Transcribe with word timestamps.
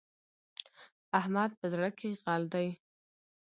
احمد 1.19 1.51
په 1.59 1.65
زړه 1.73 1.89
کې 1.99 2.09
غل 2.23 2.43
دی. 2.53 2.67